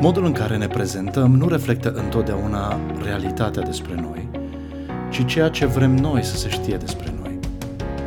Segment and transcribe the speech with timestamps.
[0.00, 4.28] Modul în care ne prezentăm nu reflectă întotdeauna realitatea despre noi,
[5.10, 7.38] ci ceea ce vrem noi să se știe despre noi.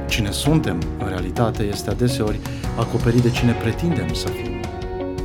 [0.07, 2.39] Cine suntem, în realitate, este adeseori
[2.77, 4.51] acoperit de cine pretindem să fim,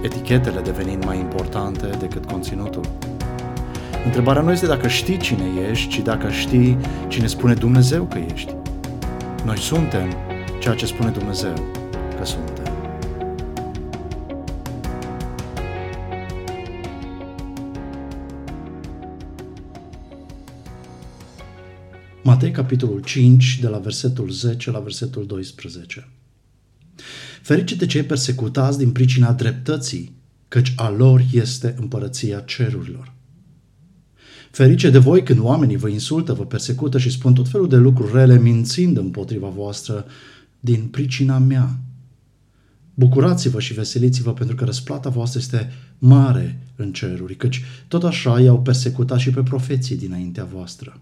[0.02, 2.84] etichetele devenind mai importante decât conținutul.
[4.04, 6.78] Întrebarea nu este dacă știi cine ești, ci dacă știi
[7.08, 8.54] cine spune Dumnezeu că ești.
[9.44, 10.14] Noi suntem
[10.58, 11.54] ceea ce spune Dumnezeu
[12.18, 12.55] că suntem.
[22.26, 26.08] Matei, capitolul 5, de la versetul 10 la versetul 12.
[27.42, 30.12] Ferice de cei persecutați din pricina dreptății,
[30.48, 33.12] căci a lor este împărăția cerurilor.
[34.50, 38.12] Ferice de voi când oamenii vă insultă, vă persecută și spun tot felul de lucruri
[38.12, 40.04] rele, mințind împotriva voastră
[40.60, 41.78] din pricina mea.
[42.94, 48.62] Bucurați-vă și veseliți-vă pentru că răsplata voastră este mare în ceruri, căci tot așa i-au
[48.62, 51.00] persecutat și pe profeții dinaintea voastră.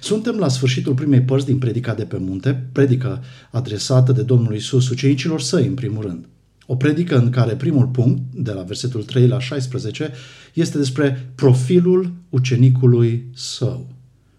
[0.00, 4.88] Suntem la sfârșitul primei părți din predica de pe munte, predică adresată de Domnul Isus
[4.88, 6.28] ucenicilor săi în primul rând.
[6.66, 10.12] O predică în care primul punct, de la versetul 3 la 16,
[10.54, 13.86] este despre profilul ucenicului său.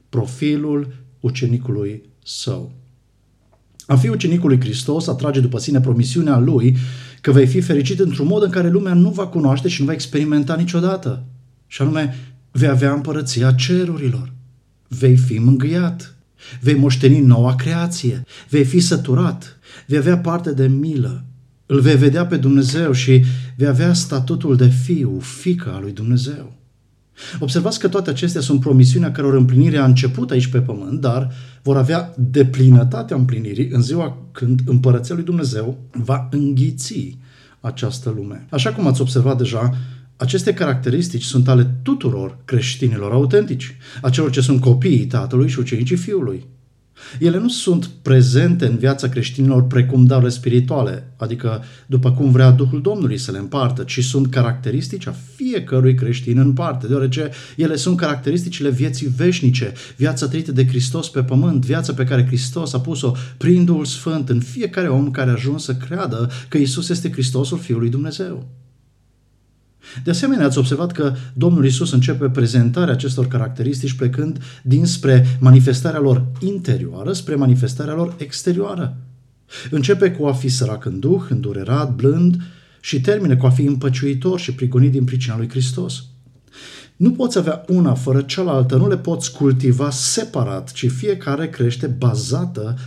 [0.10, 2.72] Profilul ucenicului său.
[3.88, 6.78] A fi ucenicul lui Hristos atrage după sine promisiunea lui
[7.22, 9.94] că vei fi fericit într-un mod în care lumea nu va cunoaște și nu va
[9.94, 11.24] experimenta niciodată.
[11.68, 12.16] Și anume,
[12.52, 14.34] vei avea împărăția cerurilor
[14.90, 16.16] vei fi mângâiat,
[16.62, 21.23] vei moșteni noua creație, vei fi săturat, vei avea parte de milă,
[21.66, 23.23] îl vei vedea pe Dumnezeu și
[23.58, 26.58] vei avea statutul de fiu, fică al lui Dumnezeu.
[27.40, 31.31] Observați că toate acestea sunt promisiunea căror împlinire a început aici pe pământ, dar
[31.64, 37.18] vor avea deplinătatea împlinirii în ziua când împărăția lui Dumnezeu va înghiți
[37.59, 38.46] această lume.
[38.50, 39.78] Așa cum ați observat deja,
[40.20, 45.96] aceste caracteristici sunt ale tuturor creștinilor autentici, a celor ce sunt copiii tatălui și ucenicii
[45.96, 46.46] fiului.
[47.19, 52.81] Ele nu sunt prezente în viața creștinilor precum darurile spirituale, adică după cum vrea Duhul
[52.81, 57.97] Domnului să le împartă, ci sunt caracteristici a fiecărui creștin în parte, deoarece ele sunt
[57.97, 63.12] caracteristicile vieții veșnice, viața trăită de Hristos pe pământ, viața pe care Hristos a pus-o
[63.38, 67.57] prin Duhul Sfânt în fiecare om care a ajuns să creadă că Isus este Hristosul
[67.57, 68.47] Fiului Dumnezeu.
[70.03, 76.25] De asemenea, ați observat că Domnul Isus începe prezentarea acestor caracteristici plecând dinspre manifestarea lor
[76.39, 78.97] interioară spre manifestarea lor exterioară.
[79.72, 82.41] Începe cu a fi sărac în duh, îndurerat, blând
[82.79, 86.03] și termine cu a fi împăciuitor și prigonit din pricina lui Hristos.
[86.95, 92.77] Nu poți avea una fără cealaltă, nu le poți cultiva separat, ci fiecare crește bazată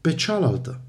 [0.00, 0.80] pe cealaltă.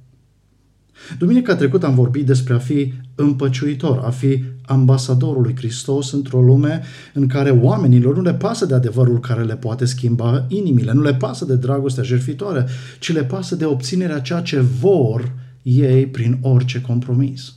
[1.18, 6.82] Duminica trecută am vorbit despre a fi împăciuitor, a fi ambasadorul lui Hristos într-o lume
[7.14, 11.14] în care oamenilor nu le pasă de adevărul care le poate schimba inimile, nu le
[11.14, 12.66] pasă de dragostea jertfitoare,
[13.00, 15.32] ci le pasă de obținerea ceea ce vor
[15.62, 17.54] ei prin orice compromis.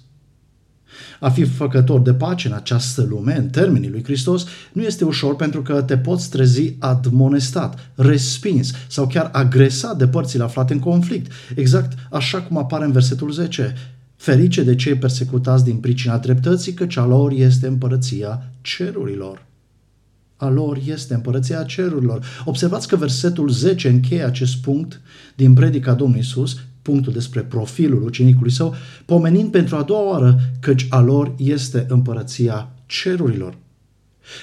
[1.20, 5.36] A fi făcător de pace în această lume, în termenii lui Hristos, nu este ușor
[5.36, 11.32] pentru că te poți trezi admonestat, respins sau chiar agresat de părțile aflate în conflict,
[11.54, 13.74] exact așa cum apare în versetul 10.
[14.16, 19.46] Ferice de cei persecutați din pricina dreptății, căci a lor este împărăția cerurilor.
[20.36, 22.24] A lor este împărăția cerurilor.
[22.44, 25.00] Observați că versetul 10 încheie acest punct
[25.34, 28.74] din predica Domnului Isus, punctul despre profilul ucenicului său,
[29.04, 33.56] pomenind pentru a doua oară căci a lor este împărăția cerurilor.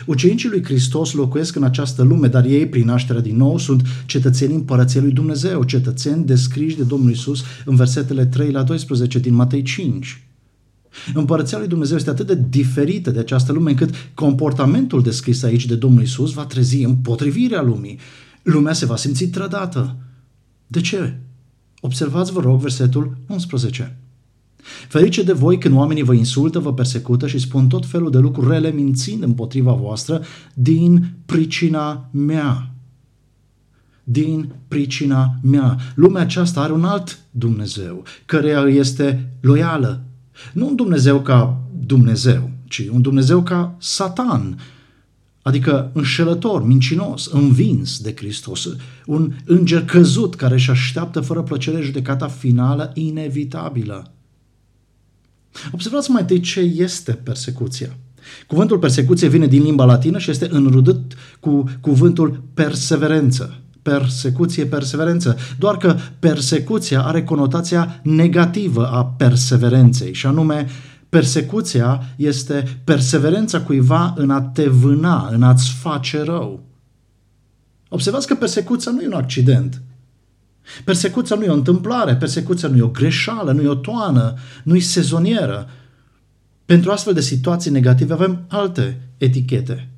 [0.06, 4.56] Ucenicii lui Hristos locuiesc în această lume, dar ei, prin nașterea din nou, sunt cetățenii
[4.56, 9.62] împărăției lui Dumnezeu, cetățeni descriși de Domnul Isus în versetele 3 la 12 din Matei
[9.62, 10.24] 5.
[11.14, 15.76] Împărăția lui Dumnezeu este atât de diferită de această lume încât comportamentul descris aici de
[15.76, 18.00] Domnul Isus va trezi împotrivirea lumii.
[18.44, 19.96] Lumea se va simți trădată.
[20.68, 21.18] De ce?
[21.86, 23.98] Observați, vă rog, versetul 11.
[24.88, 28.50] Ferice de voi când oamenii vă insultă, vă persecută și spun tot felul de lucruri
[28.50, 30.22] rele mințind împotriva voastră
[30.54, 32.72] din pricina mea.
[34.04, 35.78] Din pricina mea.
[35.96, 40.04] Lumea aceasta are un alt Dumnezeu, căreia este loială.
[40.54, 44.60] Nu un Dumnezeu ca Dumnezeu, ci un Dumnezeu ca Satan,
[45.44, 48.70] adică înșelător, mincinos, învins de Hristos,
[49.06, 54.12] un înger căzut care își așteaptă fără plăcere judecata finală inevitabilă.
[55.72, 57.98] Observați mai întâi ce este persecuția.
[58.48, 63.58] Cuvântul persecuție vine din limba latină și este înrudit cu cuvântul perseverență.
[63.82, 65.38] Persecuție, perseverență.
[65.60, 70.68] Doar că persecuția are conotația negativă a perseverenței și anume
[71.14, 76.64] Persecuția este perseverența cuiva în a te vâna, în a-ți face rău.
[77.90, 79.82] Observați că persecuția nu e un accident.
[80.84, 84.34] Persecuția nu e o întâmplare, persecuția nu e o greșeală, nu e o toană,
[84.64, 85.70] nu e sezonieră.
[86.66, 89.90] Pentru astfel de situații negative avem alte etichete,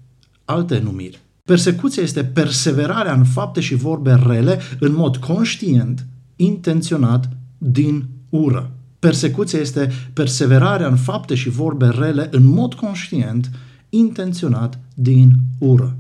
[0.45, 1.21] alte numiri.
[1.43, 8.74] Persecuția este perseverarea în fapte și vorbe rele în mod conștient, intenționat, din ură.
[9.05, 13.51] Persecuția este perseverarea în fapte și vorbe rele în mod conștient,
[13.89, 15.97] intenționat, din ură.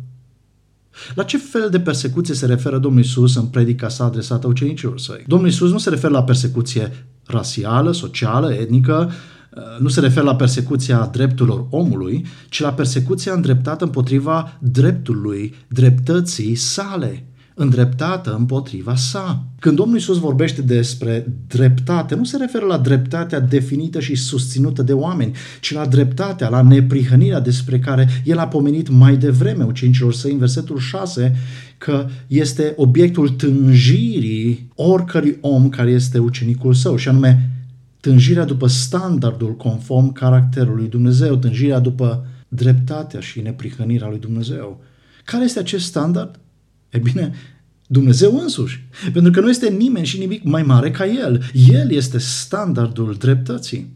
[1.15, 5.23] La ce fel de persecuție se referă Domnul Isus în predica sa adresată ucenicilor săi?
[5.27, 9.11] Domnul Isus nu se referă la persecuție rasială, socială, etnică,
[9.55, 16.55] uh, nu se referă la persecuția drepturilor omului, ci la persecuția îndreptată împotriva dreptului, dreptății
[16.55, 17.25] sale
[17.55, 19.43] îndreptată împotriva sa.
[19.59, 24.93] Când Domnul Isus vorbește despre dreptate, nu se referă la dreptatea definită și susținută de
[24.93, 30.31] oameni, ci la dreptatea, la neprihănirea despre care el a pomenit mai devreme ucenicilor săi
[30.31, 31.35] în versetul 6,
[31.77, 37.49] că este obiectul tânjirii oricărui om care este ucenicul său, și anume
[37.99, 44.83] tânjirea după standardul conform caracterului Dumnezeu, tânjirea după dreptatea și neprihănirea lui Dumnezeu.
[45.23, 46.39] Care este acest standard?
[46.95, 47.33] E bine,
[47.87, 48.87] Dumnezeu însuși.
[49.13, 51.43] Pentru că nu este nimeni și nimic mai mare ca El.
[51.69, 53.93] El este standardul dreptății.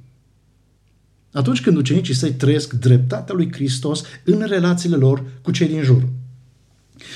[1.32, 6.08] Atunci când ucenicii săi trăiesc dreptatea lui Hristos în relațiile lor cu cei din jur.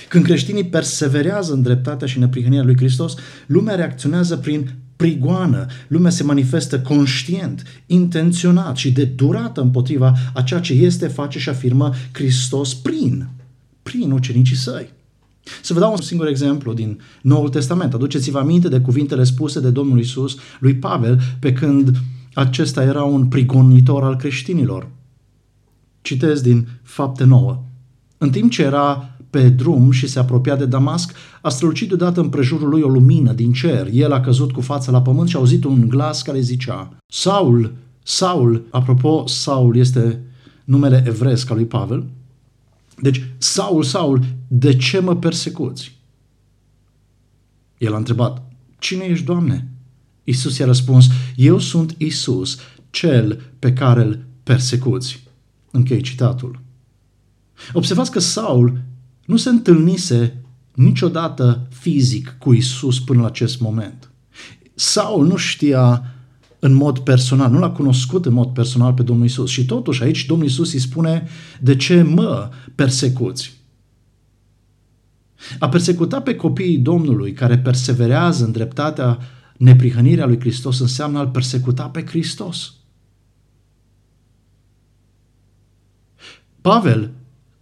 [0.10, 3.16] Când creștinii perseverează în dreptatea și neprihănirea lui Hristos,
[3.48, 10.60] lumea reacționează prin prigoană, lumea se manifestă conștient, intenționat și de durată împotriva a ceea
[10.60, 13.28] ce este, face și afirmă Hristos prin,
[13.84, 14.90] prin ucenicii săi.
[15.62, 17.94] Să vă dau un singur exemplu din Noul Testament.
[17.94, 21.92] Aduceți-vă aminte de cuvintele spuse de Domnul Isus lui Pavel pe când
[22.34, 24.90] acesta era un prigonitor al creștinilor.
[26.02, 27.64] Citez din Fapte 9.
[28.18, 32.70] În timp ce era pe drum și se apropia de Damasc, a strălucit deodată împrejurul
[32.70, 33.88] lui o lumină din cer.
[33.92, 37.74] El a căzut cu fața la pământ și a auzit un glas care zicea, Saul,
[38.04, 40.24] Saul, apropo, Saul este
[40.64, 42.06] numele evresc al lui Pavel,
[43.02, 45.98] deci, Saul, Saul, de ce mă persecuți?
[47.78, 49.68] El a întrebat, cine ești, Doamne?
[50.24, 52.58] Isus i-a răspuns, eu sunt Isus,
[52.90, 55.24] cel pe care îl persecuți.
[55.72, 56.62] Închei citatul.
[57.74, 58.82] Observați că Saul
[59.26, 60.44] nu se întâlnise
[60.74, 64.10] niciodată fizic cu Isus până la acest moment.
[64.74, 66.13] Saul nu știa
[66.64, 69.50] în mod personal, nu l-a cunoscut în mod personal pe Domnul Isus.
[69.50, 71.28] Și totuși aici Domnul Isus îi spune,
[71.62, 73.58] de ce mă persecuți?
[75.60, 79.20] A persecuta pe copiii Domnului care perseverează în dreptatea
[79.58, 82.74] neprihănirea lui Hristos înseamnă a-L persecuta pe Hristos.
[86.62, 87.12] Pavel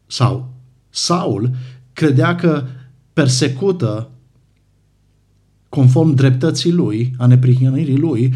[0.07, 0.53] sau
[0.89, 1.51] Saul
[1.93, 2.67] credea că
[3.13, 4.09] persecută
[5.69, 8.33] conform dreptății lui, a neprihănirii lui,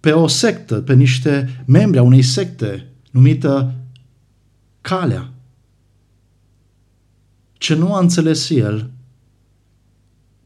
[0.00, 3.74] pe o sectă, pe niște membri a unei secte numită
[4.80, 5.32] Calea.
[7.52, 8.90] Ce nu a înțeles el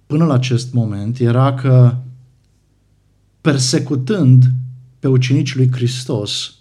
[0.07, 1.97] până la acest moment era că
[3.41, 4.45] persecutând
[4.99, 6.55] pe ucenicii lui Hristos,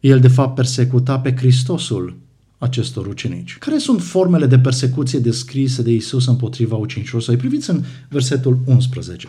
[0.00, 2.16] el de fapt persecuta pe Hristosul
[2.58, 3.58] acestor ucenici.
[3.58, 7.36] Care sunt formele de persecuție descrise de Isus împotriva ucenicilor săi?
[7.36, 9.28] Priviți în versetul 11.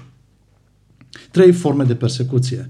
[1.31, 2.67] Trei forme de persecuție.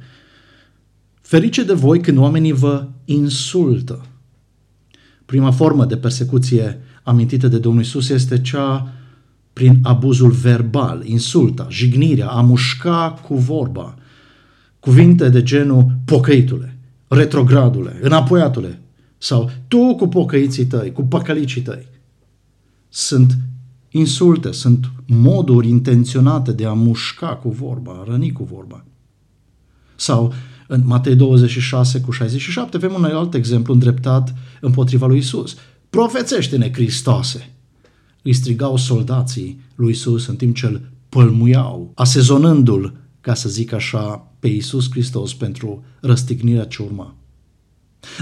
[1.22, 4.06] Ferice de voi când oamenii vă insultă.
[5.26, 8.94] Prima formă de persecuție amintită de Domnul Isus este cea
[9.54, 13.96] prin abuzul verbal, insulta, jignirea, a mușca cu vorba.
[14.80, 18.82] Cuvinte de genul pocăitule, retrogradule, înapoiatule
[19.18, 21.88] sau tu cu pocăiții tăi, cu păcălicii tăi.
[22.90, 23.38] Sunt
[23.92, 28.86] insulte, sunt moduri intenționate de a mușca cu vorba, a răni cu vorba.
[29.96, 30.34] Sau
[30.68, 35.56] în Matei 26 cu 67 avem un alt exemplu îndreptat împotriva lui Isus.
[35.90, 37.54] Profețește-ne, Hristoase!
[38.22, 44.28] Îi strigau soldații lui Isus în timp ce îl pălmuiau, asezonându-l, ca să zic așa,
[44.40, 47.16] pe Isus Hristos pentru răstignirea ce urma.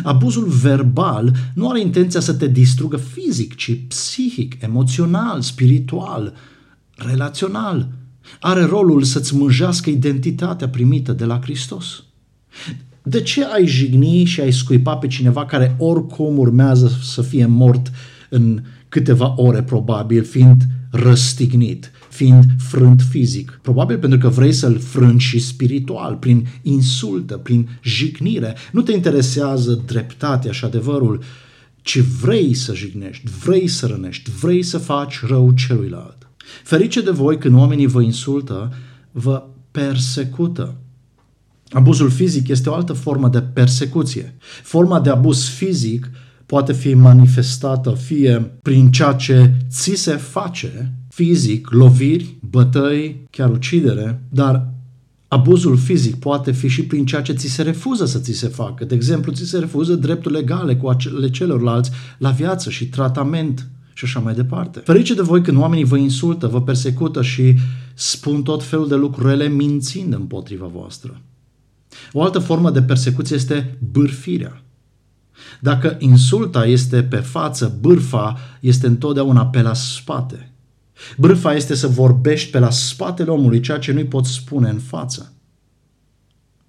[0.03, 6.33] Abuzul verbal nu are intenția să te distrugă fizic, ci psihic, emoțional, spiritual,
[6.95, 7.87] relațional.
[8.39, 12.03] Are rolul să-ți mânjească identitatea primită de la Hristos.
[13.03, 17.91] De ce ai jigni și ai scuipa pe cineva care oricum urmează să fie mort
[18.29, 23.59] în câteva ore probabil, fiind răstignit, fiind frânt fizic.
[23.61, 28.55] Probabil pentru că vrei să-l frângi și spiritual, prin insultă, prin jignire.
[28.71, 31.23] Nu te interesează dreptatea și adevărul,
[31.81, 36.29] ci vrei să jignești, vrei să rănești, vrei să faci rău celuilalt.
[36.63, 38.73] Ferice de voi când oamenii vă insultă,
[39.11, 40.75] vă persecută.
[41.69, 44.35] Abuzul fizic este o altă formă de persecuție.
[44.63, 46.09] Forma de abuz fizic
[46.49, 54.23] poate fi manifestată fie prin ceea ce ți se face fizic, loviri, bătăi, chiar ucidere,
[54.29, 54.73] dar
[55.27, 58.85] abuzul fizic poate fi și prin ceea ce ți se refuză să ți se facă.
[58.85, 64.05] De exemplu, ți se refuză dreptul legale cu acele celorlalți la viață și tratament și
[64.05, 64.79] așa mai departe.
[64.79, 67.55] Ferice de voi când oamenii vă insultă, vă persecută și
[67.93, 71.21] spun tot felul de lucruri rele mințind împotriva voastră.
[72.11, 74.63] O altă formă de persecuție este bârfirea.
[75.59, 80.51] Dacă insulta este pe față, bârfa este întotdeauna pe la spate.
[81.17, 85.33] Bârfa este să vorbești pe la spatele omului ceea ce nu-i poți spune în față.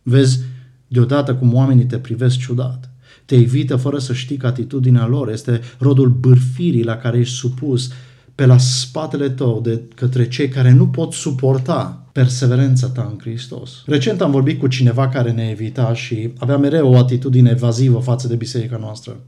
[0.03, 0.41] Vezi
[0.89, 2.91] deodată cum oamenii te privesc ciudat.
[3.25, 7.93] Te evită fără să știi că atitudinea lor este rodul bârfirii la care ești supus
[8.41, 13.71] pe la spatele tău de către cei care nu pot suporta perseverența ta în Hristos.
[13.87, 18.29] Recent am vorbit cu cineva care ne evita și avea mereu o atitudine evazivă față
[18.29, 19.21] de biserica noastră.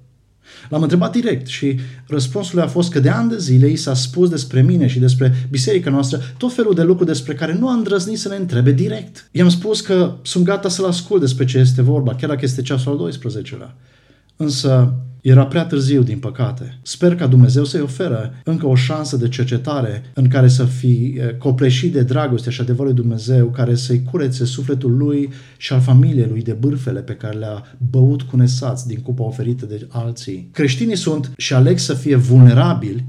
[0.69, 4.29] L-am întrebat direct și răspunsul a fost că de ani de zile i s-a spus
[4.29, 8.19] despre mine și despre biserica noastră tot felul de lucruri despre care nu am îndrăznit
[8.19, 9.29] să ne întrebe direct.
[9.33, 12.93] I-am spus că sunt gata să-l ascult despre ce este vorba, chiar dacă este ceasul
[12.93, 13.75] al 12-lea.
[14.37, 16.79] Însă era prea târziu, din păcate.
[16.83, 21.93] Sper ca Dumnezeu să-i oferă încă o șansă de cercetare în care să fi copleșit
[21.93, 26.43] de dragoste și adevărul lui Dumnezeu, care să-i curețe sufletul lui și al familiei lui
[26.43, 30.49] de bârfele pe care le-a băut cu nesați din cupa oferită de alții.
[30.53, 33.05] Creștinii sunt și aleg să fie vulnerabili,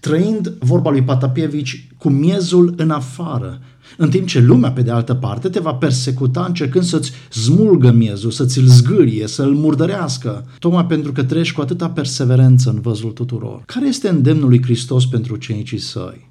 [0.00, 3.60] trăind, vorba lui Patapievici, cu miezul în afară,
[3.96, 8.30] în timp ce lumea, pe de altă parte, te va persecuta încercând să-ți smulgă miezul,
[8.30, 13.62] să ți-l zgârie, să-l murdărească, tocmai pentru că treci cu atâta perseverență în văzul tuturor.
[13.66, 16.30] Care este îndemnul lui Hristos pentru cenicii săi?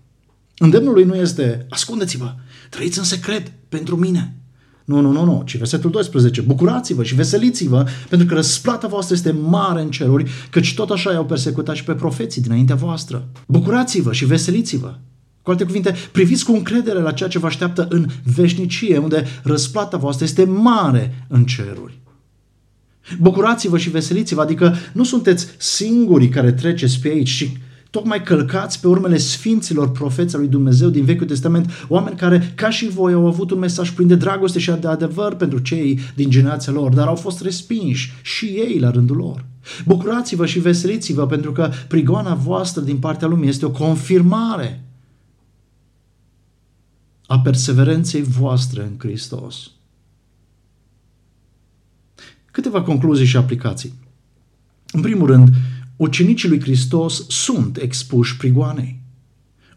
[0.57, 2.35] Îndemnul lui nu este, ascundeți-vă,
[2.69, 4.37] trăiți în secret pentru mine.
[4.85, 6.41] Nu, nu, nu, nu, ci versetul 12.
[6.41, 11.25] Bucurați-vă și veseliți-vă, pentru că răsplata voastră este mare în ceruri, căci tot așa i-au
[11.25, 13.27] persecutat și pe profeții dinaintea voastră.
[13.47, 14.95] Bucurați-vă și veseliți-vă.
[15.47, 19.97] Cu alte cuvinte, priviți cu încredere la ceea ce vă așteaptă în veșnicie, unde răsplata
[19.97, 21.99] voastră este mare în ceruri.
[23.19, 27.51] Bucurați-vă și veseliți-vă, adică nu sunteți singurii care treceți pe aici, ci
[27.89, 32.89] tocmai călcați pe urmele sfinților profeților lui Dumnezeu din Vechiul Testament, oameni care, ca și
[32.89, 36.73] voi, au avut un mesaj plin de dragoste și de adevăr pentru cei din generația
[36.73, 39.45] lor, dar au fost respinși și ei la rândul lor.
[39.85, 44.81] Bucurați-vă și veseliți-vă pentru că prigoana voastră din partea lumii este o confirmare
[47.27, 49.71] a perseverenței voastre în Hristos.
[52.51, 53.93] Câteva concluzii și aplicații.
[54.91, 55.49] În primul rând,
[55.95, 59.01] ucenicii lui Hristos sunt expuși prigoanei.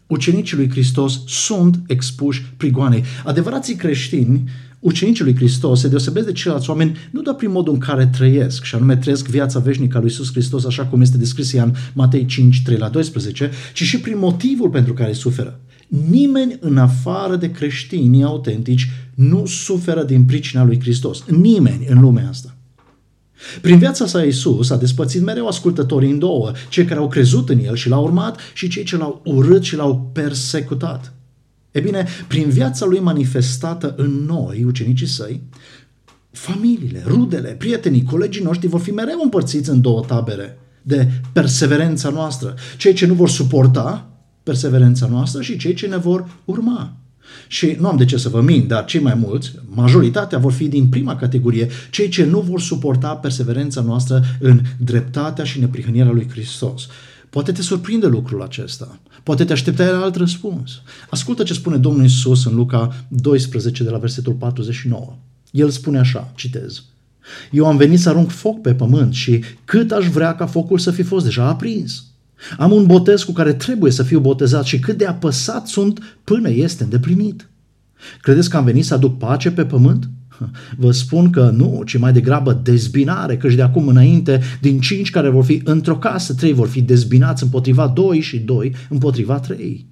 [0.07, 3.03] Ucenicii lui Hristos sunt expuși prigoanei.
[3.25, 7.79] Adevărații creștini, ucenicii lui Hristos, se deosebesc de ceilalți oameni nu doar prin modul în
[7.79, 11.51] care trăiesc, și anume trăiesc viața veșnică a lui Iisus Hristos, așa cum este descris
[11.51, 15.59] în Matei 5, 3 la 12, ci și prin motivul pentru care suferă.
[16.09, 21.23] Nimeni în afară de creștinii autentici nu suferă din pricina lui Hristos.
[21.25, 22.55] Nimeni în lumea asta.
[23.61, 27.59] Prin viața sa Iisus a despățit mereu ascultătorii în două, cei care au crezut în
[27.59, 31.13] El și l-au urmat și cei ce l-au urât și l-au persecutat.
[31.71, 35.41] E bine, prin viața lui manifestată în noi, ucenicii săi,
[36.31, 42.55] familiile, rudele, prietenii, colegii noștri vor fi mereu împărțiți în două tabere de perseverența noastră.
[42.77, 44.10] Cei ce nu vor suporta
[44.43, 46.95] perseverența noastră și cei ce ne vor urma.
[47.47, 50.67] Și nu am de ce să vă mint, dar cei mai mulți, majoritatea vor fi
[50.67, 56.27] din prima categorie, cei ce nu vor suporta perseverența noastră în dreptatea și neprihănirea lui
[56.29, 56.87] Hristos.
[57.29, 58.99] Poate te surprinde lucrul acesta.
[59.23, 60.71] Poate te așteptai la alt răspuns.
[61.09, 65.17] Ascultă ce spune Domnul Isus în Luca 12 de la versetul 49.
[65.51, 66.83] El spune așa, citez.
[67.51, 70.91] Eu am venit să arunc foc pe pământ și cât aș vrea ca focul să
[70.91, 72.10] fi fost deja aprins.
[72.57, 76.49] Am un botez cu care trebuie să fiu botezat și cât de apăsat sunt până
[76.49, 77.49] este îndeplinit.
[78.21, 80.09] Credeți că am venit să aduc pace pe pământ?
[80.77, 85.29] Vă spun că nu, ci mai degrabă dezbinare, căci de acum înainte, din cinci care
[85.29, 89.85] vor fi într-o casă, trei vor fi dezbinați împotriva doi și doi împotriva trei.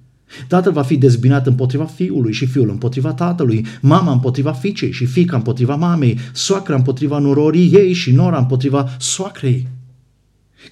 [0.48, 5.36] Tatăl va fi dezbinat împotriva fiului și fiul împotriva tatălui, mama împotriva fiicei și fica
[5.36, 9.68] împotriva mamei, soacra împotriva nurorii ei și nora împotriva soacrei.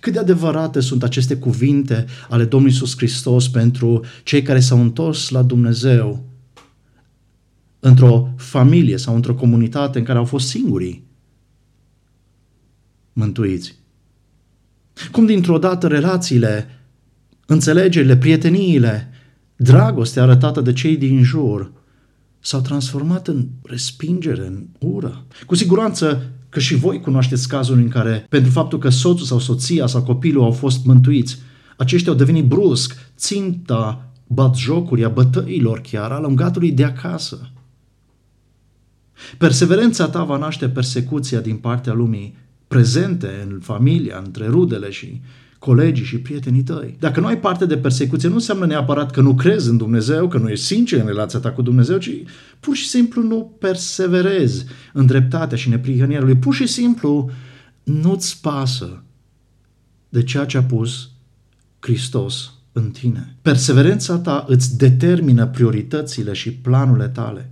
[0.01, 5.29] Cât de adevărate sunt aceste cuvinte ale Domnului Iisus Hristos pentru cei care s-au întors
[5.29, 6.25] la Dumnezeu
[7.81, 11.07] într-o familie sau într-o comunitate în care au fost singurii
[13.13, 13.75] mântuiți.
[15.13, 16.69] Cum dintr-o dată relațiile,
[17.47, 19.11] înțelegerile, prieteniile,
[19.57, 21.73] dragostea arătată de cei din jur
[22.39, 25.27] s-au transformat în respingere, în ură.
[25.47, 29.87] Cu siguranță că și voi cunoașteți cazuri în care, pentru faptul că soțul sau soția
[29.87, 31.39] sau copilul au fost mântuiți,
[31.77, 37.51] aceștia au devenit brusc ținta batjocuri, a bătăilor chiar, al ungatului de acasă.
[39.39, 42.37] Perseverența ta va naște persecuția din partea lumii
[42.69, 45.21] prezente în familia, între rudele și
[45.59, 46.97] colegii și prietenii tăi.
[46.99, 50.39] Dacă nu ai parte de persecuție, nu înseamnă neapărat că nu crezi în Dumnezeu, că
[50.39, 52.11] nu ești sincer în relația ta cu Dumnezeu, ci
[52.61, 56.37] pur și simplu nu perseverezi în dreptatea și neprihănirea lui.
[56.37, 57.31] Pur și simplu
[57.83, 59.03] nu-ți pasă
[60.09, 61.11] de ceea ce a pus
[61.79, 63.37] Hristos în tine.
[63.43, 67.51] Perseverența ta îți determină prioritățile și planurile tale.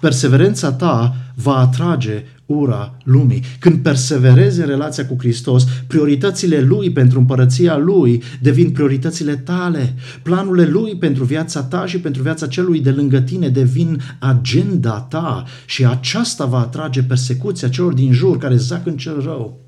[0.00, 3.42] Perseverența ta va atrage ura lumii.
[3.58, 9.94] Când perseverezi în relația cu Hristos, prioritățile Lui pentru împărăția Lui devin prioritățile tale.
[10.22, 15.44] Planurile Lui pentru viața ta și pentru viața celui de lângă tine devin agenda ta
[15.66, 19.62] și aceasta va atrage persecuția celor din jur care zac în cel rău.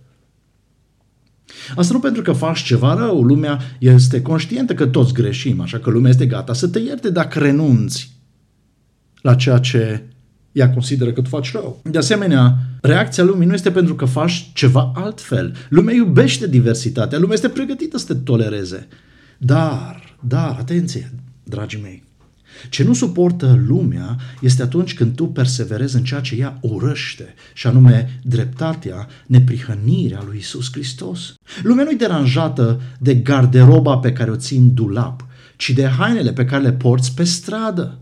[1.77, 5.91] Asta nu pentru că faci ceva rău, lumea este conștientă că toți greșim, așa că
[5.91, 8.16] lumea este gata să te ierte dacă renunți
[9.27, 10.03] la ceea ce
[10.53, 11.81] ea consideră că tu faci rău.
[11.91, 15.57] De asemenea, reacția lumii nu este pentru că faci ceva altfel.
[15.69, 18.89] Lumea iubește diversitatea, lumea este pregătită să te tolereze.
[19.39, 21.13] Dar, dar, atenție,
[21.45, 22.03] dragii mei,
[22.69, 27.67] ce nu suportă lumea este atunci când tu perseverezi în ceea ce ea urăște, și
[27.67, 31.35] anume dreptatea, neprihănirea lui Isus Hristos.
[31.63, 36.63] Lumea nu-i deranjată de garderoba pe care o țin dulap, ci de hainele pe care
[36.63, 37.99] le porți pe stradă.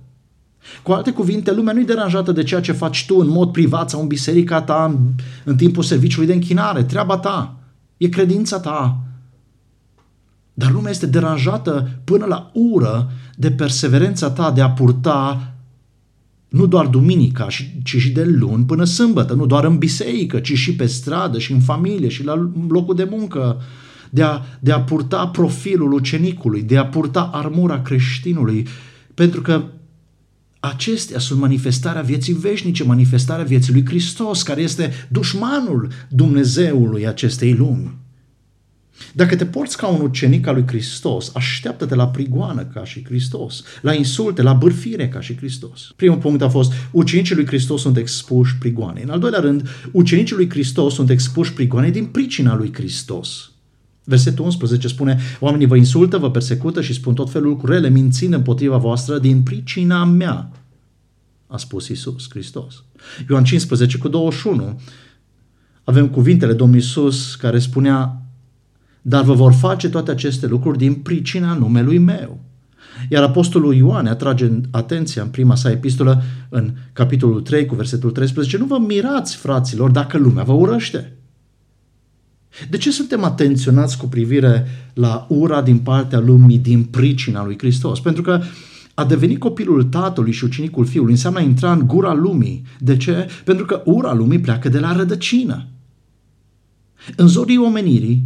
[0.82, 4.00] Cu alte cuvinte, lumea nu-i deranjată de ceea ce faci tu în mod privat sau
[4.00, 4.98] în biserica ta în,
[5.44, 6.82] în timpul serviciului de închinare.
[6.82, 7.56] Treaba ta.
[7.96, 8.98] E credința ta.
[10.54, 15.54] Dar lumea este deranjată până la ură de perseverența ta de a purta
[16.48, 17.46] nu doar duminica,
[17.82, 21.52] ci și de luni până sâmbătă, nu doar în biserică, ci și pe stradă și
[21.52, 23.60] în familie și la locul de muncă,
[24.10, 28.66] de a, de a purta profilul ucenicului, de a purta armura creștinului,
[29.14, 29.64] pentru că
[30.72, 37.96] Acestea sunt manifestarea vieții veșnice, manifestarea vieții lui Hristos, care este dușmanul Dumnezeului acestei lumi.
[39.12, 43.62] Dacă te porți ca un ucenic al lui Hristos, așteaptă-te la prigoană ca și Hristos,
[43.82, 45.92] la insulte, la bârfire ca și Hristos.
[45.96, 49.02] Primul punct a fost, ucenicii lui Hristos sunt expuși prigoanei.
[49.02, 53.53] În al doilea rând, ucenicii lui Hristos sunt expuși prigoanei din pricina lui Hristos.
[54.04, 58.76] Versetul 11 spune, oamenii vă insultă, vă persecută și spun tot felul rele, mințind împotriva
[58.76, 60.50] voastră din pricina mea,
[61.46, 62.82] a spus Isus Hristos.
[63.28, 64.80] Ioan 15 cu 21
[65.84, 68.22] avem cuvintele Domnului Isus care spunea,
[69.02, 72.40] dar vă vor face toate aceste lucruri din pricina numelui meu.
[73.08, 78.56] Iar Apostolul Ioan atrage atenția în prima sa epistolă, în capitolul 3 cu versetul 13,
[78.56, 81.16] nu vă mirați, fraților, dacă lumea vă urăște.
[82.68, 88.00] De ce suntem atenționați cu privire la ura din partea lumii din pricina lui Hristos?
[88.00, 88.40] Pentru că
[88.94, 92.64] a deveni copilul tatălui și ucenicul fiului înseamnă a intra în gura lumii.
[92.78, 93.28] De ce?
[93.44, 95.66] Pentru că ura lumii pleacă de la rădăcină.
[97.16, 98.24] În zorii omenirii,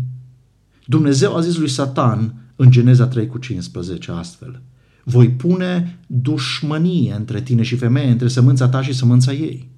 [0.85, 4.63] Dumnezeu a zis lui Satan în Geneza 3 cu 15 astfel.
[5.05, 9.69] Voi pune dușmănie între tine și femeie, între sămânța ta și sămânța ei.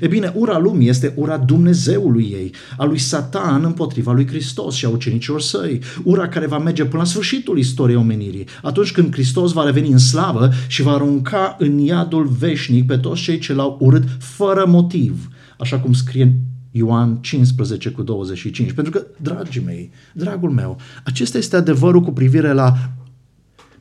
[0.00, 4.84] E bine, ura lumii este ura Dumnezeului ei, a lui Satan împotriva lui Hristos și
[4.84, 5.80] a ucenicilor săi.
[6.04, 9.98] Ura care va merge până la sfârșitul istoriei omenirii, atunci când Hristos va reveni în
[9.98, 15.28] slavă și va arunca în iadul veșnic pe toți cei ce l-au urât fără motiv,
[15.58, 16.38] așa cum scrie
[16.70, 18.72] Ioan 15 cu 25.
[18.72, 22.74] Pentru că, dragii mei, dragul meu, acesta este adevărul cu privire la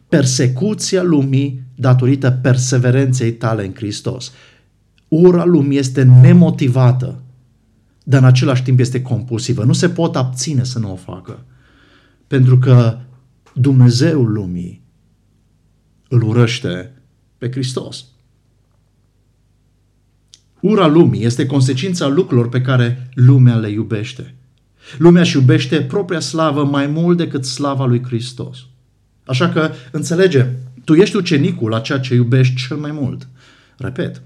[0.09, 4.31] persecuția lumii datorită perseverenței tale în Hristos.
[5.11, 7.21] Ura lumii este nemotivată,
[8.03, 9.63] dar în același timp este compulsivă.
[9.63, 11.45] Nu se pot abține să nu o facă.
[12.27, 12.97] Pentru că
[13.53, 14.81] Dumnezeul lumii
[16.07, 16.91] îl urăște
[17.37, 18.05] pe Hristos.
[20.59, 24.35] Ura lumii este consecința lucrurilor pe care lumea le iubește.
[24.97, 28.65] Lumea își iubește propria slavă mai mult decât slava lui Hristos.
[29.25, 30.47] Așa că, înțelege,
[30.83, 33.27] tu ești ucenicul la ceea ce iubești cel mai mult.
[33.77, 34.21] Repet,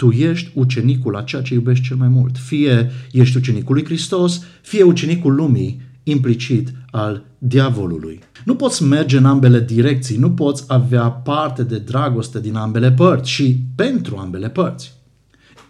[0.00, 2.38] tu ești ucenicul a ceea ce iubești cel mai mult.
[2.38, 8.18] Fie ești ucenicul lui Hristos, fie ucenicul lumii, implicit al diavolului.
[8.44, 13.30] Nu poți merge în ambele direcții, nu poți avea parte de dragoste din ambele părți
[13.30, 14.92] și pentru ambele părți.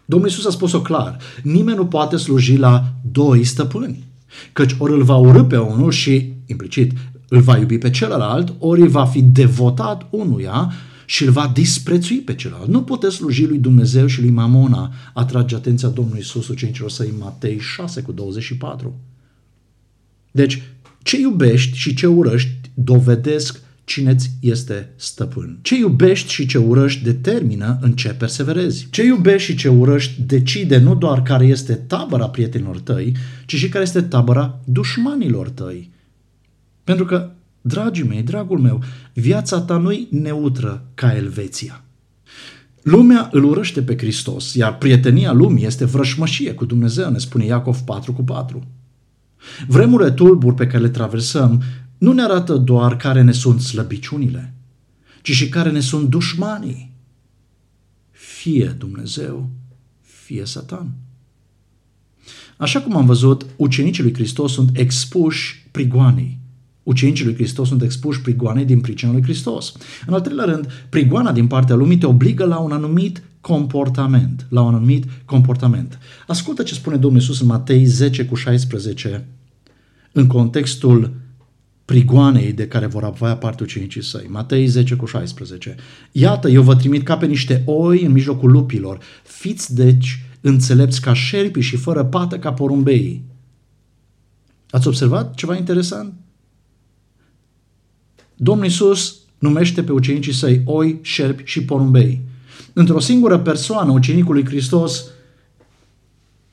[0.04, 4.04] Domnul Iisus a spus-o clar, nimeni nu poate sluji la doi stăpâni,
[4.52, 6.92] căci ori îl va urâ pe unul și, implicit,
[7.28, 10.72] îl va iubi pe celălalt, ori va fi devotat unuia
[11.10, 12.68] și îl va disprețui pe celălalt.
[12.68, 17.18] Nu puteți sluji lui Dumnezeu și lui Mamona, atrage atenția Domnului Iisus ucenicilor săi în
[17.18, 19.00] Matei 6 cu 24.
[20.30, 20.62] Deci,
[21.02, 25.58] ce iubești și ce urăști dovedesc cine ți este stăpân.
[25.62, 28.86] Ce iubești și ce urăști determină în ce perseverezi.
[28.90, 33.68] Ce iubești și ce urăști decide nu doar care este tabăra prietenilor tăi, ci și
[33.68, 35.90] care este tabăra dușmanilor tăi.
[36.84, 41.84] Pentru că, dragii mei, dragul meu, viața ta nu-i neutră ca Elveția.
[42.82, 47.78] Lumea îl urăște pe Hristos, iar prietenia lumii este vrășmășie cu Dumnezeu, ne spune Iacov
[47.78, 48.66] 4 cu 4.
[49.66, 51.62] Vremurile tulburi pe care le traversăm
[51.98, 54.54] nu ne arată doar care ne sunt slăbiciunile,
[55.22, 56.92] ci și care ne sunt dușmanii.
[58.10, 59.48] Fie Dumnezeu,
[60.00, 60.92] fie Satan.
[62.56, 66.38] Așa cum am văzut, ucenicii lui Hristos sunt expuși prigoanei.
[66.82, 69.72] Ucenicii lui Hristos sunt expuși prigoanei din pricina lui Hristos.
[70.06, 74.46] În al treilea rând, prigoana din partea lumii te obligă la un anumit comportament.
[74.48, 75.98] La un anumit comportament.
[76.26, 79.26] Ascultă ce spune Domnul Iisus în Matei 10 cu 16
[80.12, 81.12] în contextul
[81.84, 84.26] prigoanei de care vor avea parte ucenicii săi.
[84.28, 85.74] Matei 10 cu 16.
[86.12, 88.98] Iată, eu vă trimit ca pe niște oi în mijlocul lupilor.
[89.22, 93.24] Fiți deci înțelepți ca șerpii și fără pată ca porumbeii.
[94.70, 96.12] Ați observat ceva interesant?
[98.42, 102.20] Domnul Iisus numește pe ucenicii săi oi, șerpi și porumbei.
[102.72, 105.04] Într-o singură persoană, ucenicul lui Hristos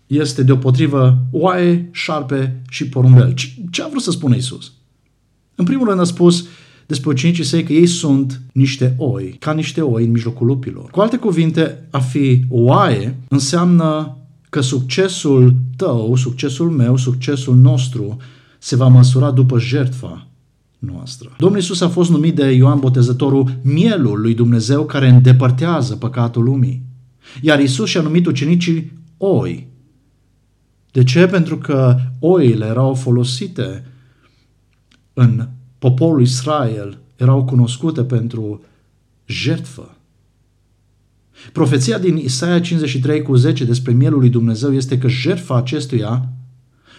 [0.08, 3.34] este deopotrivă oaie, șarpe și porumbel.
[3.72, 4.72] Ce a vrut să spună Iisus?
[5.56, 6.46] În primul rând a spus
[6.86, 10.90] despre ucenicii săi că ei sunt niște oi, ca niște oi în mijlocul lupilor.
[10.90, 14.18] Cu alte cuvinte, a fi oaie înseamnă
[14.50, 18.18] că succesul tău, succesul meu, succesul nostru
[18.60, 20.27] se va măsura după jertfa
[20.80, 21.36] noastră.
[21.38, 26.84] Domnul Iisus a fost numit de Ioan Botezătorul mielul lui Dumnezeu care îndepărtează păcatul lumii.
[27.42, 29.68] Iar Iisus și-a numit ucenicii oi.
[30.92, 31.28] De ce?
[31.28, 33.86] Pentru că oile erau folosite
[35.14, 35.48] în
[35.80, 38.62] poporul Israel erau cunoscute pentru
[39.26, 39.98] jertfă.
[41.52, 46.30] Profeția din Isaia 53 cu 10 despre mielul lui Dumnezeu este că jertfa acestuia,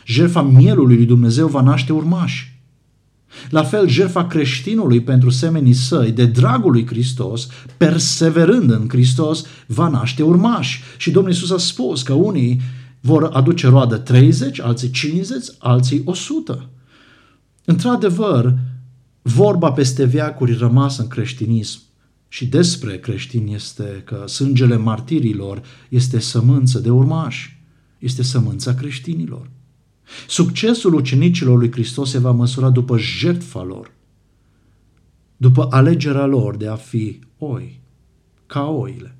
[0.07, 2.58] jertfa mielului lui Dumnezeu va naște urmași.
[3.51, 9.88] La fel, jertfa creștinului pentru semenii săi, de dragul lui Hristos, perseverând în Hristos, va
[9.88, 10.83] naște urmași.
[10.97, 12.61] Și Domnul Iisus a spus că unii
[13.01, 16.69] vor aduce roadă 30, alții 50, alții 100.
[17.64, 18.55] Într-adevăr,
[19.23, 21.81] vorba peste veacuri rămasă în creștinism
[22.29, 27.61] și despre creștini este că sângele martirilor este sămânță de urmași,
[27.99, 29.51] este sămânța creștinilor.
[30.29, 33.92] Succesul ucenicilor lui Hristos se va măsura după jertfa lor,
[35.37, 37.81] după alegerea lor de a fi oi,
[38.47, 39.16] ca oile.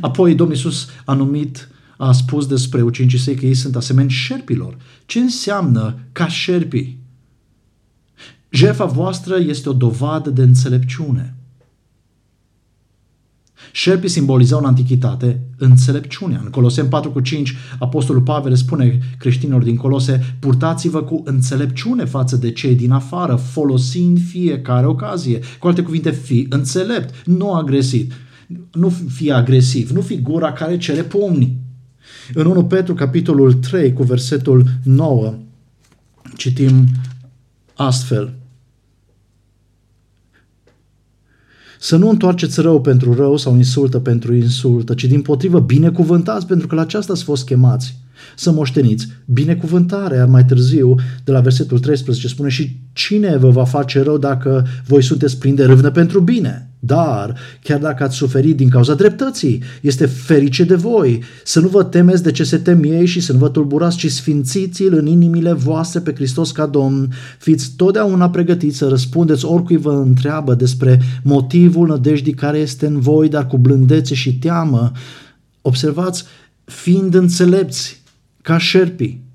[0.00, 4.76] Apoi Domnul Iisus a numit, a spus despre ucenicii săi că ei sunt asemeni șerpilor.
[5.06, 6.98] Ce înseamnă ca șerpii?
[8.50, 11.35] Jertfa voastră este o dovadă de înțelepciune.
[13.72, 16.40] Șerpii simbolizau în antichitate înțelepciunea.
[16.44, 22.36] În Colosem 4 cu 5, Apostolul Pavel spune creștinilor din Colose, purtați-vă cu înțelepciune față
[22.36, 25.40] de cei din afară, folosind fiecare ocazie.
[25.58, 28.14] Cu alte cuvinte, fi înțelept, nu agresiv.
[28.72, 31.56] Nu fi agresiv, nu fi gura care cere pumni.
[32.34, 35.34] În 1 Petru, capitolul 3, cu versetul 9,
[36.36, 36.86] citim
[37.74, 38.35] astfel.
[41.80, 46.66] Să nu întoarceți rău pentru rău sau insultă pentru insultă, ci din potrivă binecuvântați pentru
[46.66, 47.96] că la aceasta ați fost chemați
[48.36, 53.64] să moșteniți binecuvântare, iar mai târziu, de la versetul 13, spune și cine vă va
[53.64, 56.70] face rău dacă voi sunteți plini de râvnă pentru bine?
[56.86, 61.22] Dar, chiar dacă ați suferit din cauza dreptății, este ferice de voi.
[61.44, 64.10] Să nu vă temeți de ce se tem ei și să nu vă tulburați, ci
[64.10, 67.12] sfințiți-l în inimile voastre pe Hristos ca Domn.
[67.38, 73.28] Fiți totdeauna pregătiți să răspundeți oricui vă întreabă despre motivul nădejdii care este în voi,
[73.28, 74.92] dar cu blândețe și teamă.
[75.62, 76.24] Observați,
[76.64, 78.02] fiind înțelepți
[78.42, 79.25] ca șerpii,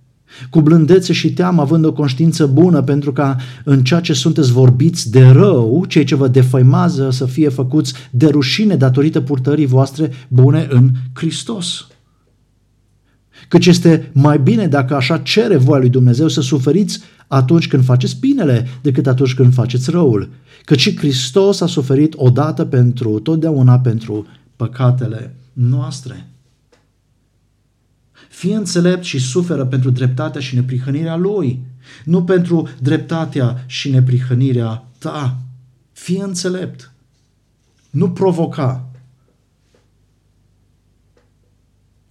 [0.50, 5.12] cu blândețe și teamă, având o conștiință bună, pentru ca în ceea ce sunteți vorbiți
[5.12, 10.68] de rău, cei ce vă defăimează să fie făcuți de rușine datorită purtării voastre bune
[10.70, 11.88] în Hristos.
[13.48, 18.20] Căci este mai bine dacă așa cere voia lui Dumnezeu să suferiți atunci când faceți
[18.20, 20.30] binele decât atunci când faceți răul.
[20.66, 26.31] Căci și Hristos a suferit odată pentru totdeauna pentru păcatele noastre.
[28.42, 31.60] Fie înțelept și suferă pentru dreptatea și neprihănirea lui,
[32.06, 35.38] nu pentru dreptatea și neprihănirea ta.
[35.92, 36.92] Fie înțelept.
[37.90, 38.90] Nu provoca.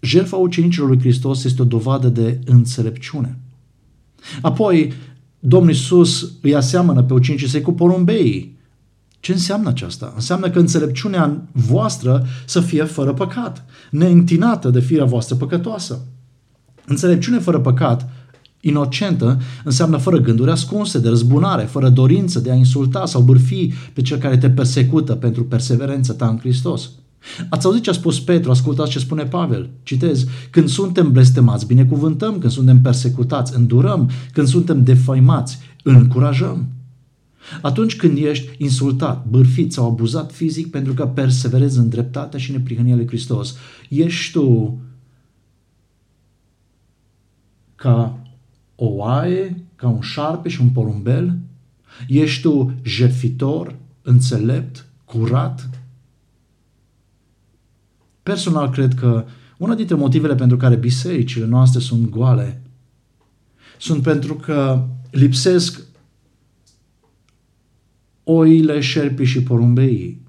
[0.01, 3.39] Jertfa ucenicilor lui Hristos este o dovadă de înțelepciune.
[4.43, 4.93] Apoi,
[5.39, 8.59] Domnul Iisus îi aseamănă pe ucenicii săi cu porumbeii.
[9.21, 10.13] Ce înseamnă aceasta?
[10.15, 16.05] Înseamnă că înțelepciunea voastră să fie fără păcat, neîntinată de firea voastră păcătoasă.
[16.91, 18.09] Înțelepciune fără păcat,
[18.61, 24.03] inocentă, înseamnă fără gânduri ascunse de răzbunare, fără dorință de a insulta sau bârfi pe
[24.03, 26.91] cel care te persecută pentru perseverența ta în Hristos.
[27.49, 29.71] Ați auzit ce a spus Petru, ascultați ce spune Pavel.
[29.83, 36.69] Citez, când suntem blestemați, binecuvântăm, când suntem persecutați, îndurăm, când suntem defăimați, încurajăm.
[37.63, 42.95] Atunci când ești insultat, bârfit sau abuzat fizic pentru că perseverezi în dreptatea și neprihănia
[42.95, 43.55] lui Hristos,
[43.89, 44.79] ești tu
[47.81, 48.19] ca
[48.75, 51.39] o oaie, ca un șarpe și un porumbel?
[52.09, 55.71] Ești tu jertfitor, înțelept, curat?
[58.23, 59.25] Personal cred că
[59.59, 62.63] una dintre motivele pentru care bisericile noastre sunt goale
[63.79, 65.83] sunt pentru că lipsesc
[68.25, 70.23] oile, șerpii și porumbeii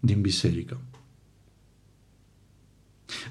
[0.00, 0.80] din biserică.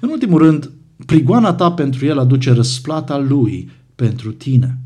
[0.00, 0.70] În ultimul rând,
[1.10, 4.78] prigoana ta pentru el aduce răsplata lui pentru tine.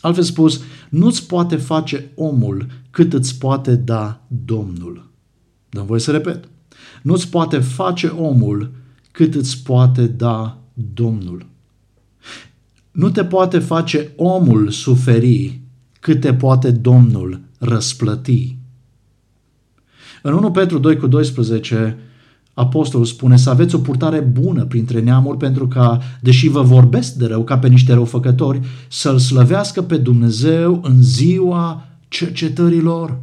[0.00, 5.10] Altfel spus, nu-ți poate face omul cât îți poate da Domnul.
[5.68, 6.48] Dăm voie să repet.
[7.02, 8.70] Nu-ți poate face omul
[9.10, 10.62] cât îți poate da
[10.94, 11.46] Domnul.
[12.90, 15.60] Nu te poate face omul suferi
[16.00, 18.56] cât te poate Domnul răsplăti.
[20.22, 21.98] În 1 Petru 2 cu 12,
[22.54, 27.26] Apostolul spune să aveți o purtare bună printre neamuri pentru ca, deși vă vorbesc de
[27.26, 33.18] rău ca pe niște răufăcători, să-L slăvească pe Dumnezeu în ziua cercetărilor.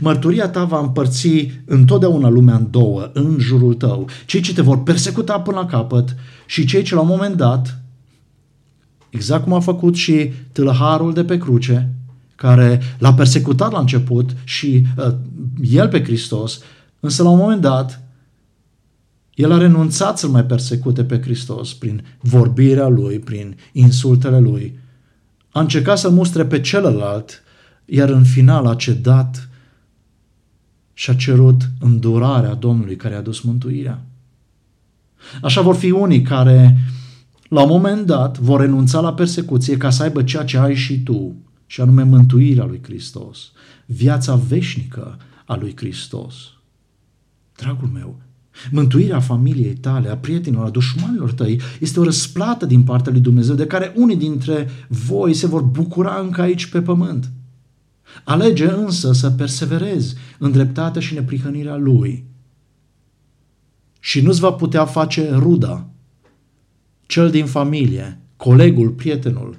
[0.00, 4.08] Mărturia ta va împărți întotdeauna lumea în două, în jurul tău.
[4.26, 7.80] Cei ce te vor persecuta până la capăt și cei ce la un moment dat,
[9.10, 11.94] exact cum a făcut și tâlharul de pe cruce,
[12.34, 15.14] care l-a persecutat la început și uh,
[15.62, 16.60] el pe Hristos,
[17.00, 18.05] însă la un moment dat
[19.36, 24.78] el a renunțat să-l mai persecute pe Hristos prin vorbirea lui, prin insultele lui.
[25.50, 27.42] A încercat să mustre pe celălalt,
[27.84, 29.48] iar în final a cedat
[30.92, 34.02] și a cerut îndurarea Domnului care a dus mântuirea.
[35.42, 36.78] Așa vor fi unii care,
[37.48, 41.02] la un moment dat, vor renunța la persecuție ca să aibă ceea ce ai și
[41.02, 43.52] tu, și anume mântuirea lui Hristos,
[43.86, 46.34] viața veșnică a lui Hristos.
[47.56, 48.20] Dragul meu,
[48.70, 53.54] Mântuirea familiei tale, a prietenilor, a dușmanilor tăi este o răsplată din partea lui Dumnezeu
[53.54, 57.30] de care unii dintre voi se vor bucura încă aici pe pământ.
[58.24, 62.24] Alege însă să perseverezi în dreptatea și neprihănirea Lui.
[64.00, 65.88] Și nu-ți va putea face ruda,
[67.06, 69.58] cel din familie, colegul, prietenul,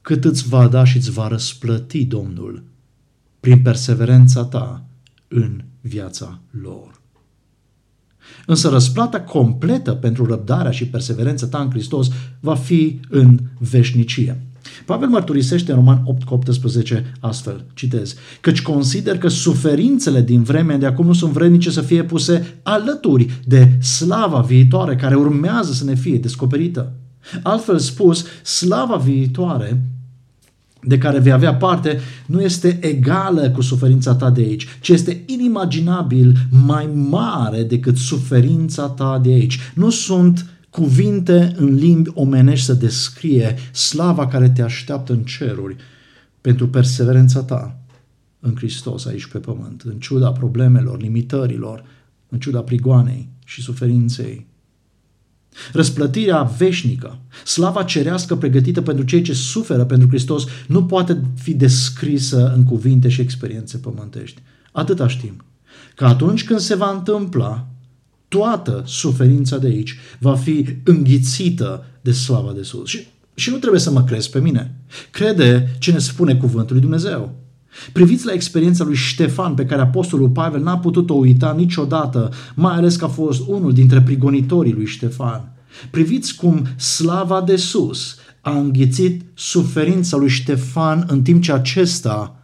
[0.00, 2.62] cât îți va da și îți va răsplăti Domnul
[3.40, 4.84] prin perseverența ta
[5.28, 6.93] în viața lor.
[8.46, 12.08] Însă răsplata completă pentru răbdarea și perseverența ta în Hristos
[12.40, 14.42] va fi în veșnicie.
[14.84, 20.86] Pavel mărturisește în Roman 8 18 astfel, citez, căci consider că suferințele din vremea de
[20.86, 25.94] acum nu sunt vrednice să fie puse alături de slava viitoare care urmează să ne
[25.94, 26.92] fie descoperită.
[27.42, 29.82] Altfel spus, slava viitoare
[30.86, 35.22] de care vei avea parte nu este egală cu suferința ta de aici, ci este
[35.26, 39.58] inimaginabil mai mare decât suferința ta de aici.
[39.74, 45.76] Nu sunt cuvinte în limbi omenești să descrie slava care te așteaptă în ceruri
[46.40, 47.78] pentru perseverența ta
[48.40, 51.84] în Hristos aici pe pământ, în ciuda problemelor, limitărilor,
[52.28, 54.46] în ciuda prigoanei și suferinței.
[55.72, 62.52] Răsplătirea veșnică, slava cerească pregătită pentru cei ce suferă pentru Hristos, nu poate fi descrisă
[62.56, 64.42] în cuvinte și experiențe pământești.
[64.72, 65.44] Atâta știm.
[65.94, 67.68] Că atunci când se va întâmpla,
[68.28, 72.88] toată suferința de aici va fi înghițită de slava de sus.
[72.88, 74.74] Și, și nu trebuie să mă crezi pe mine.
[75.10, 77.43] Crede ce ne spune cuvântul lui Dumnezeu.
[77.92, 82.96] Priviți la experiența lui Ștefan pe care apostolul Pavel n-a putut-o uita niciodată, mai ales
[82.96, 85.52] că a fost unul dintre prigonitorii lui Ștefan.
[85.90, 92.36] Priviți cum slava de sus a înghițit suferința lui Ștefan în timp ce acesta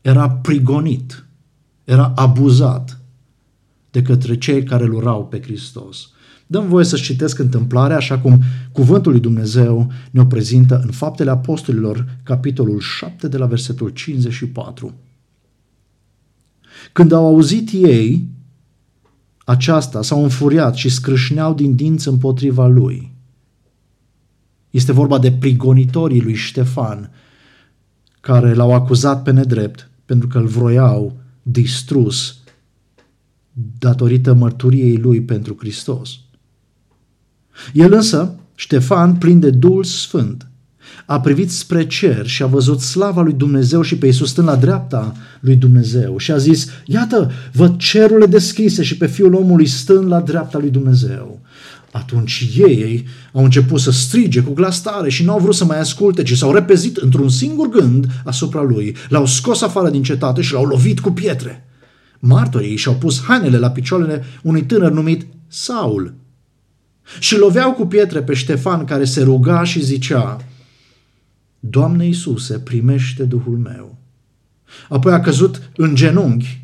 [0.00, 1.24] era prigonit,
[1.84, 3.00] era abuzat
[3.90, 6.10] de către cei care îl urau pe Hristos.
[6.50, 12.18] Dăm voie să citesc întâmplarea așa cum cuvântul lui Dumnezeu ne-o prezintă în Faptele Apostolilor,
[12.22, 14.94] capitolul 7 de la versetul 54.
[16.92, 18.28] Când au auzit ei
[19.44, 23.12] aceasta, s-au înfuriat și scrâșneau din dinți împotriva lui.
[24.70, 27.10] Este vorba de prigonitorii lui Ștefan,
[28.20, 32.38] care l-au acuzat pe nedrept pentru că îl vroiau distrus
[33.78, 36.18] datorită mărturiei lui pentru Hristos.
[37.72, 40.50] El însă, Ștefan, plin de Duhul Sfânt,
[41.06, 44.56] a privit spre cer și a văzut slava lui Dumnezeu și pe Iisus stând la
[44.56, 50.08] dreapta lui Dumnezeu și a zis, iată, văd cerurile deschise și pe Fiul omului stând
[50.08, 51.40] la dreapta lui Dumnezeu.
[51.92, 55.80] Atunci ei au început să strige cu glas tare și nu au vrut să mai
[55.80, 58.96] asculte, ci s-au repezit într-un singur gând asupra lui.
[59.08, 61.64] L-au scos afară din cetate și l-au lovit cu pietre.
[62.18, 66.14] Martorii și-au pus hainele la picioarele unui tânăr numit Saul.
[67.18, 70.44] Și loveau cu pietre pe Ștefan care se ruga și zicea,
[71.60, 73.98] Doamne Iisuse, primește Duhul meu.
[74.88, 76.62] Apoi a căzut în genunchi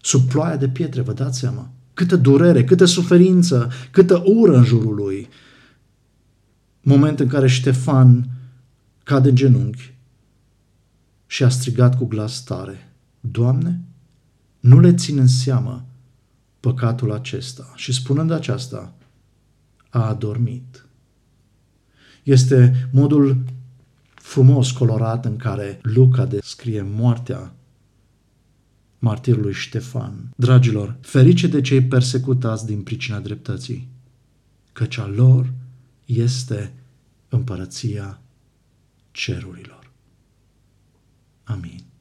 [0.00, 1.70] sub ploaia de pietre, vă dați seama?
[1.94, 5.28] Câtă durere, câtă suferință, câtă ură în jurul lui.
[6.80, 8.28] Moment în care Ștefan
[9.02, 9.94] cade în genunchi
[11.26, 13.80] și a strigat cu glas tare, Doamne,
[14.60, 15.86] nu le țin în seamă
[16.60, 17.72] păcatul acesta.
[17.74, 18.94] Și spunând aceasta,
[19.92, 20.86] a adormit.
[22.22, 23.44] Este modul
[24.14, 27.54] frumos colorat în care Luca descrie moartea
[28.98, 30.32] martirului Ștefan.
[30.36, 33.88] Dragilor, ferice de cei persecutați din pricina dreptății,
[34.72, 35.52] căci a lor
[36.04, 36.72] este
[37.28, 38.20] împărăția
[39.10, 39.90] cerurilor.
[41.44, 41.91] Amin.